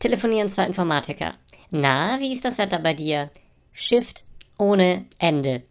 Telefonieren 0.00 0.48
zwei 0.48 0.64
Informatiker. 0.64 1.34
Na, 1.70 2.18
wie 2.18 2.32
ist 2.32 2.44
das 2.44 2.56
Wetter 2.56 2.78
bei 2.78 2.94
dir? 2.94 3.30
Shift 3.72 4.24
ohne 4.58 5.04
Ende. 5.18 5.62